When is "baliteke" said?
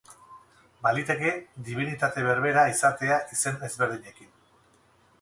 0.85-1.33